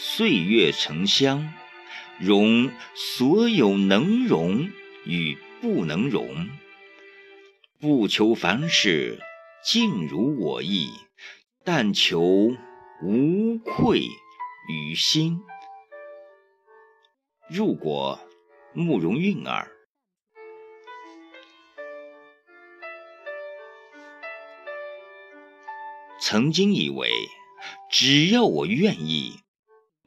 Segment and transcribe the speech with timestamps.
[0.00, 1.52] 岁月沉香，
[2.20, 4.70] 容所有能容
[5.04, 6.48] 与不能容，
[7.80, 9.18] 不求凡事
[9.64, 10.92] 尽如我意，
[11.64, 12.20] 但求
[13.02, 14.02] 无愧
[14.68, 15.40] 于心。
[17.50, 18.20] 入果，
[18.72, 19.68] 慕容韵儿。
[26.20, 27.10] 曾经以为，
[27.90, 29.40] 只要我愿意，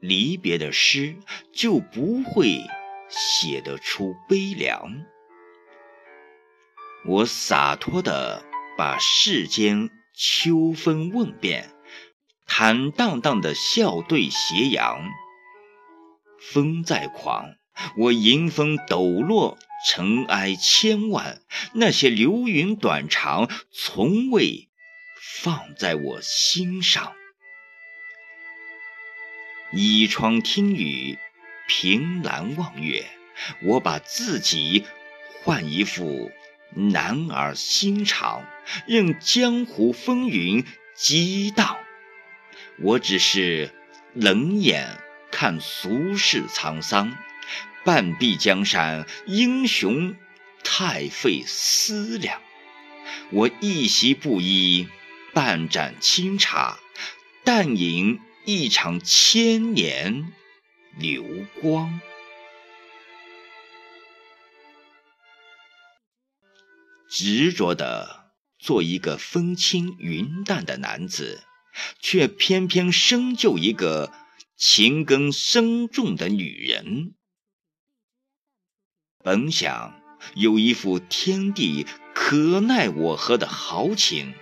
[0.01, 1.15] 离别的诗
[1.53, 2.57] 就不会
[3.07, 5.05] 写得出悲凉。
[7.05, 8.43] 我洒脱地
[8.77, 11.71] 把世间秋风问遍，
[12.45, 15.07] 坦荡荡地笑对斜阳。
[16.51, 17.55] 风再狂，
[17.97, 19.57] 我迎风抖落
[19.87, 21.41] 尘埃千万，
[21.73, 24.67] 那些流云短长，从未。
[25.43, 27.13] 放在我心上，
[29.73, 31.17] 倚窗听雨，
[31.67, 33.05] 凭栏望月，
[33.63, 34.85] 我把自己
[35.41, 36.31] 换一副
[36.75, 38.45] 男儿心肠，
[38.85, 41.77] 任江湖风云激荡。
[42.79, 43.73] 我只是
[44.13, 44.99] 冷眼
[45.31, 47.15] 看俗世沧桑，
[47.85, 50.15] 半壁江山，英雄
[50.63, 52.41] 太费思量。
[53.31, 54.87] 我一袭布衣。
[55.33, 56.77] 半盏清茶，
[57.45, 60.33] 淡饮一场千年
[60.97, 61.23] 流
[61.61, 62.01] 光。
[67.07, 71.43] 执着的做一个风轻云淡的男子，
[71.99, 74.11] 却偏偏生就一个
[74.55, 77.13] 情根深重的女人。
[79.23, 80.01] 本想
[80.33, 84.33] 有一副天地可奈我何的豪情。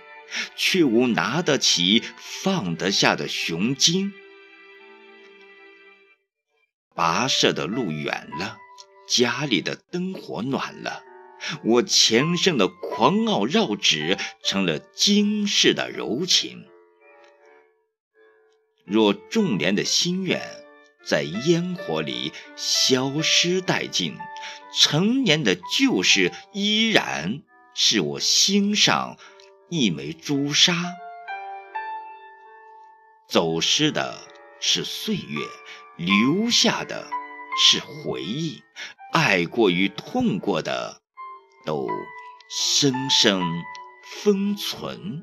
[0.56, 4.12] 却无拿得起放得下的雄襟。
[6.94, 8.58] 跋涉的路远了，
[9.08, 11.02] 家里的灯火暖了，
[11.64, 16.66] 我前生的狂傲绕指成了今世的柔情。
[18.84, 20.42] 若众莲的心愿
[21.04, 24.16] 在烟火里消失殆尽，
[24.76, 27.42] 成年的旧事依然
[27.74, 29.16] 是我心上。
[29.72, 30.74] 一枚朱砂，
[33.28, 34.18] 走失的
[34.58, 35.46] 是岁月，
[35.96, 37.08] 留下的
[37.56, 38.64] 是回忆，
[39.12, 41.00] 爱过与痛过的，
[41.64, 41.88] 都
[42.48, 43.40] 生生
[44.24, 45.22] 封存。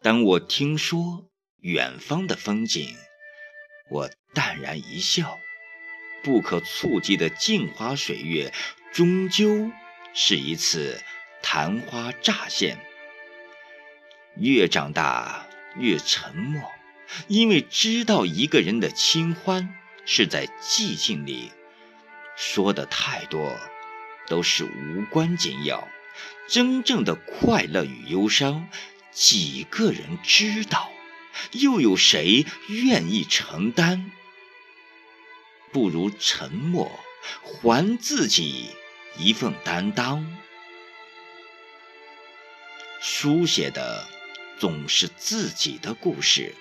[0.00, 1.28] 当我听说
[1.58, 2.86] 远方的风景，
[3.90, 5.36] 我淡然一笑。
[6.24, 8.52] 不可触及的镜花水月，
[8.92, 9.70] 终究
[10.14, 11.00] 是一次
[11.42, 12.78] 昙花乍现。
[14.36, 15.46] 越长大
[15.78, 16.62] 越沉默，
[17.28, 19.76] 因为知道一个人的清欢
[20.06, 21.52] 是在寂静里。
[22.36, 23.56] 说的太多
[24.26, 25.86] 都是无关紧要，
[26.48, 28.68] 真正的快乐与忧伤，
[29.12, 30.90] 几个人知道？
[31.52, 34.10] 又有谁愿意承担？
[35.74, 36.88] 不如沉默，
[37.42, 38.70] 还自己
[39.18, 40.38] 一份担当。
[43.00, 44.06] 书写的
[44.56, 46.54] 总是自己的故事，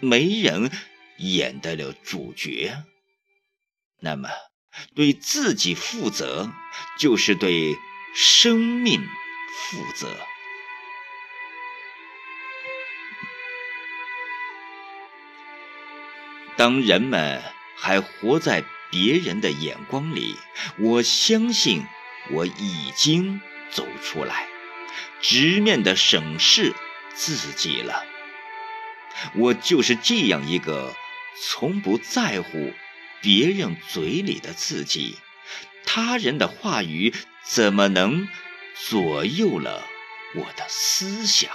[0.00, 0.70] 没人
[1.16, 2.84] 演得了主角。
[4.00, 4.28] 那么，
[4.94, 6.52] 对自己负责，
[6.98, 7.74] 就是对
[8.14, 10.14] 生命负责。
[16.58, 17.42] 当人们。
[17.80, 20.34] 还活在别人的眼光里，
[20.78, 21.84] 我相信
[22.32, 23.40] 我已经
[23.70, 24.48] 走出来，
[25.20, 26.74] 直面的审视
[27.14, 28.04] 自己了。
[29.34, 30.94] 我就是这样一个
[31.40, 32.72] 从不在乎
[33.20, 35.16] 别人嘴里的自己，
[35.84, 37.14] 他人的话语
[37.44, 38.26] 怎么能
[38.74, 39.86] 左右了
[40.34, 41.50] 我的思想？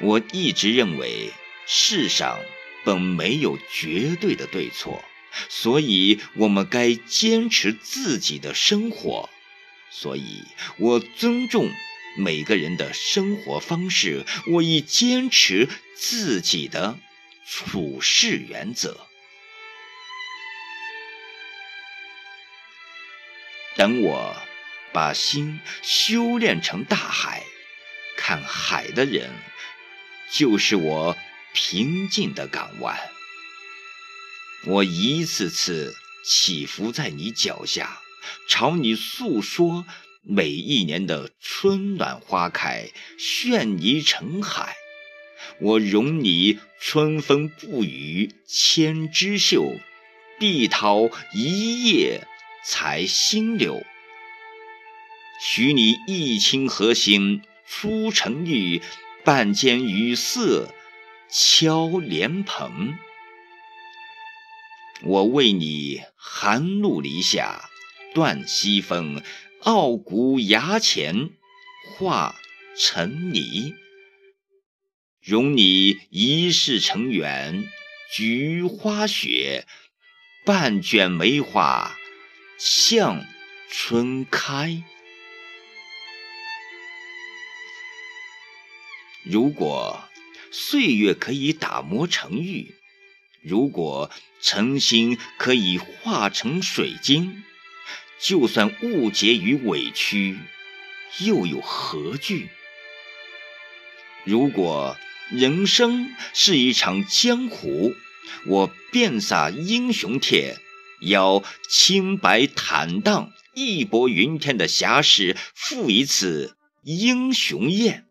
[0.00, 1.32] 我一直认为
[1.66, 2.38] 世上。
[2.84, 5.04] 本没有绝对的对错，
[5.48, 9.30] 所以我们该坚持自己的生活。
[9.90, 10.44] 所以
[10.78, 11.70] 我尊重
[12.16, 16.98] 每个人的生活方式，我亦坚持自己的
[17.46, 19.06] 处事原则。
[23.76, 24.36] 等我
[24.92, 27.42] 把心修炼成大海，
[28.16, 29.30] 看海的人，
[30.30, 31.16] 就是我。
[31.54, 32.98] 平静的港湾，
[34.66, 38.00] 我一次次起伏在你脚下，
[38.48, 39.86] 朝你诉说
[40.24, 44.74] 每一年的春暖花开，绚丽成海。
[45.60, 49.78] 我容你春风不语千枝秀，
[50.40, 52.26] 碧桃一叶
[52.66, 53.86] 采新柳。
[55.40, 58.82] 许你一清河心出城玉，
[59.24, 60.74] 半间雨色
[61.36, 62.96] 敲莲蓬。
[65.02, 67.68] 我为你寒露篱下
[68.14, 69.20] 断西风，
[69.62, 71.30] 傲骨崖前
[71.90, 72.36] 化
[72.78, 73.74] 成泥。
[75.20, 77.64] 容你一世成缘
[78.12, 79.66] 菊花雪，
[80.46, 81.96] 半卷梅花
[82.60, 83.26] 向
[83.68, 84.84] 春开。
[89.24, 90.04] 如果
[90.56, 92.76] 岁月可以打磨成玉，
[93.42, 94.08] 如果
[94.40, 97.42] 诚心可以化成水晶，
[98.20, 100.38] 就算误解与委屈，
[101.18, 102.50] 又有何惧？
[104.22, 104.96] 如果
[105.28, 107.92] 人生是一场江湖，
[108.46, 110.58] 我遍洒英雄帖，
[111.00, 118.06] 邀清白坦荡、义薄云天的侠士赴一次英雄宴。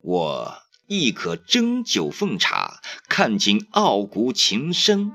[0.00, 5.12] 我亦可斟酒奉茶，看尽傲骨情深。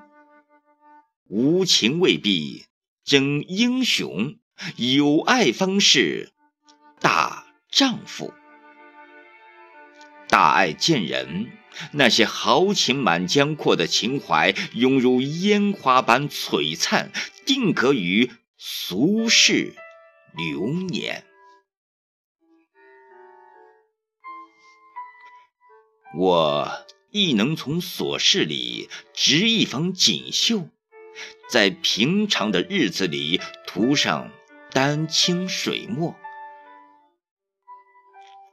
[1.27, 2.65] 无情未必
[3.05, 4.35] 真英雄，
[4.77, 6.31] 有爱方是
[6.99, 8.33] 大丈夫。
[10.27, 11.51] 大爱见人，
[11.91, 17.11] 那些豪情满江阔的情怀，犹如烟花般璀璨，
[17.45, 19.75] 定格于俗世
[20.35, 21.28] 流年。
[26.19, 26.69] 我
[27.11, 30.67] 亦能从琐事里织一方锦绣，
[31.49, 34.29] 在平常的日子里涂上
[34.73, 36.17] 丹青水墨，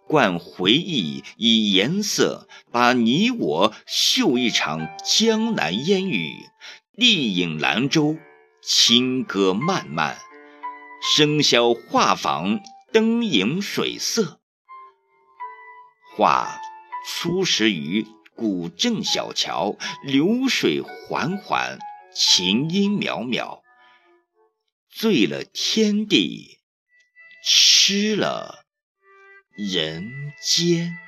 [0.06, 6.48] 灌回忆以颜色，把你我绣一场江南烟雨，
[6.92, 8.16] 丽影兰舟，
[8.62, 10.18] 清歌漫漫，
[11.16, 12.60] 笙箫画舫，
[12.92, 14.38] 灯影水色，
[16.16, 16.60] 画。
[17.08, 18.04] 初识于
[18.34, 21.78] 古镇小桥，流水缓缓，
[22.12, 23.62] 琴音渺渺，
[24.90, 26.58] 醉了天地，
[27.44, 28.64] 痴了
[29.56, 30.02] 人
[30.42, 31.05] 间。